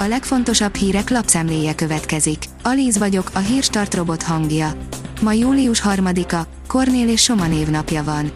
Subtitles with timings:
[0.00, 2.44] A legfontosabb hírek lapszemléje következik.
[2.62, 4.72] Alíz vagyok, a hírstart robot hangja.
[5.20, 8.32] Ma július 3-a, Kornél és Soma névnapja van.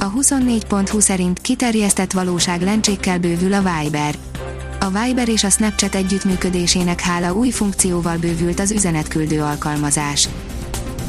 [0.00, 4.14] A 24.20 szerint kiterjesztett valóság lencsékkel bővül a Viber.
[4.80, 10.28] A Viber és a Snapchat együttműködésének hála új funkcióval bővült az üzenetküldő alkalmazás.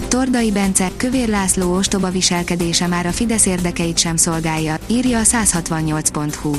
[0.07, 6.55] Tordai Bence, Kövér László ostoba viselkedése már a Fidesz érdekeit sem szolgálja, írja a 168.hu.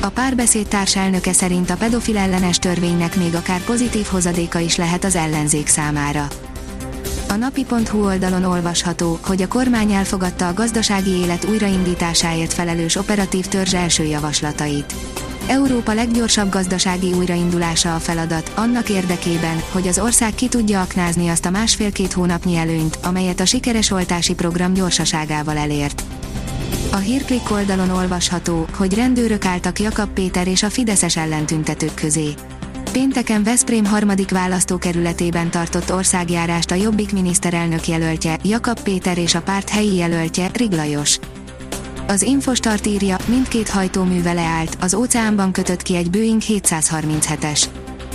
[0.00, 5.16] A párbeszéd társelnöke szerint a pedofil ellenes törvénynek még akár pozitív hozadéka is lehet az
[5.16, 6.28] ellenzék számára.
[7.28, 13.74] A napi.hu oldalon olvasható, hogy a kormány elfogadta a gazdasági élet újraindításáért felelős operatív törzs
[13.74, 14.94] első javaslatait.
[15.46, 21.46] Európa leggyorsabb gazdasági újraindulása a feladat, annak érdekében, hogy az ország ki tudja aknázni azt
[21.46, 26.02] a másfél-két hónapnyi előnyt, amelyet a sikeres oltási program gyorsaságával elért.
[26.92, 32.34] A hírklik oldalon olvasható, hogy rendőrök álltak Jakab Péter és a Fideszes ellentüntetők közé.
[32.92, 39.68] Pénteken Veszprém harmadik választókerületében tartott országjárást a Jobbik miniszterelnök jelöltje, Jakab Péter és a párt
[39.68, 41.18] helyi jelöltje, Riglajos.
[42.06, 47.66] Az Infostart írja, mindkét hajtóműve leállt, az óceánban kötött ki egy Boeing 737-es.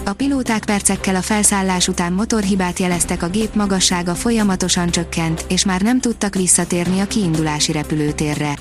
[0.03, 5.81] A pilóták percekkel a felszállás után motorhibát jeleztek a gép magassága folyamatosan csökkent, és már
[5.81, 8.57] nem tudtak visszatérni a kiindulási repülőtérre.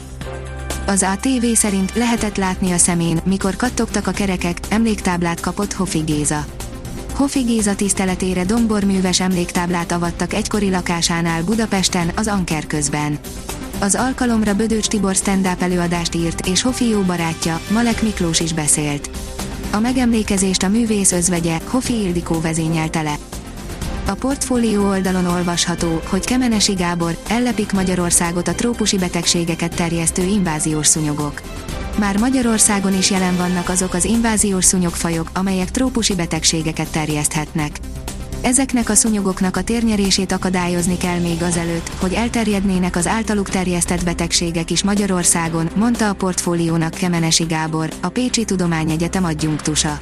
[0.86, 6.44] Az ATV szerint lehetett látni a szemén, mikor kattogtak a kerekek, emléktáblát kapott Hofi Géza.
[7.14, 13.18] Hofi Géza tiszteletére domborműves emléktáblát avattak egykori lakásánál Budapesten, az Anker közben.
[13.78, 19.10] Az alkalomra Bödöcs Tibor stand előadást írt, és Hofi jó barátja, Malek Miklós is beszélt.
[19.72, 23.14] A megemlékezést a művész özvegye, Hofi Ildikó vezényelte le.
[24.06, 31.40] A portfólió oldalon olvasható, hogy Kemenesi Gábor, ellepik Magyarországot a trópusi betegségeket terjesztő inváziós szúnyogok.
[31.98, 37.78] Már Magyarországon is jelen vannak azok az inváziós szúnyogfajok, amelyek trópusi betegségeket terjeszthetnek.
[38.42, 44.70] Ezeknek a szúnyogoknak a térnyerését akadályozni kell még azelőtt, hogy elterjednének az általuk terjesztett betegségek
[44.70, 49.98] is Magyarországon, mondta a portfóliónak Kemenesi Gábor, a Pécsi Tudományegyetem adjunktusa.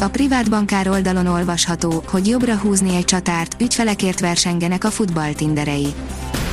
[0.00, 5.94] A privát bankár oldalon olvasható, hogy jobbra húzni egy csatárt, ügyfelekért versengenek a futballtinderei.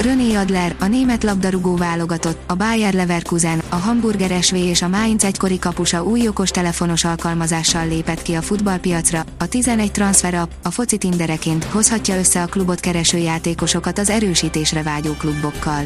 [0.02, 5.24] René Adler, a német labdarúgó válogatott, a Bayer Leverkusen, a Hamburger SV és a Mainz
[5.24, 10.72] egykori kapusa új okos telefonos alkalmazással lépett ki a futballpiacra, a 11 transfer app, a
[10.72, 15.86] foci tindereként hozhatja össze a klubot kereső játékosokat az erősítésre vágyó klubokkal.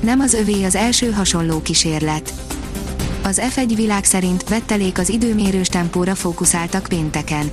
[0.00, 2.32] Nem az övé az első hasonló kísérlet.
[3.22, 7.50] Az F1 világ szerint vettelék az időmérős tempóra fókuszáltak pénteken.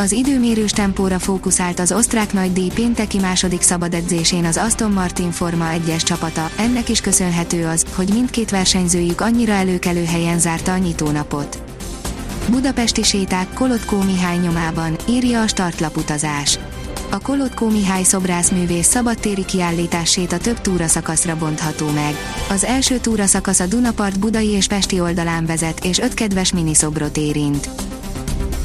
[0.00, 5.66] Az időmérős tempóra fókuszált az osztrák nagydíj pénteki második szabad edzésén az Aston Martin Forma
[5.72, 11.62] 1-es csapata, ennek is köszönhető az, hogy mindkét versenyzőjük annyira előkelő helyen zárta a nyitónapot.
[12.48, 16.58] Budapesti séták Kolotkó Mihály nyomában, írja a startlaputazás.
[17.10, 22.14] A Kolotkó Mihály szobrászművész szabadtéri kiállításét a több túraszakaszra bontható meg.
[22.50, 27.89] Az első túraszakasz a Dunapart budai és pesti oldalán vezet, és öt kedves miniszobrot érint.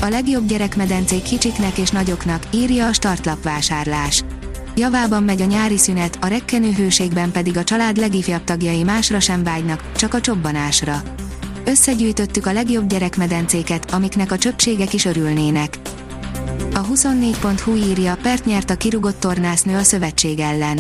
[0.06, 4.24] A legjobb gyerekmedencék kicsiknek és nagyoknak, írja a startlap vásárlás.
[4.76, 9.44] Javában megy a nyári szünet, a rekkenő hőségben pedig a család legifjabb tagjai másra sem
[9.44, 11.02] vágynak, csak a csobbanásra.
[11.64, 15.78] Összegyűjtöttük a legjobb gyerekmedencéket, amiknek a csöpségek is örülnének.
[16.74, 20.80] A 24.hu írja, pert nyert a kirugott tornásznő a szövetség ellen.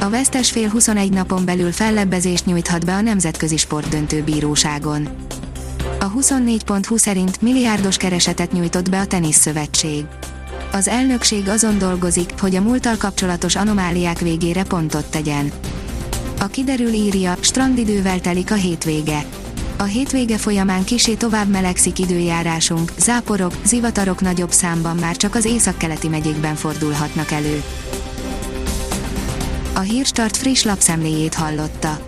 [0.00, 5.08] A vesztes fél 21 napon belül fellebbezést nyújthat be a Nemzetközi Sportdöntő Bíróságon.
[6.00, 10.04] A 24.20 szerint milliárdos keresetet nyújtott be a Teniszszövetség.
[10.72, 15.52] Az elnökség azon dolgozik, hogy a múlttal kapcsolatos anomáliák végére pontot tegyen.
[16.40, 19.24] A kiderül írja, strandidővel telik a hétvége.
[19.76, 26.08] A hétvége folyamán kisé tovább melegszik időjárásunk, záporok, zivatarok nagyobb számban már csak az északkeleti
[26.08, 27.62] megyékben fordulhatnak elő.
[29.74, 32.07] A Hírstart friss lapszemléjét hallotta.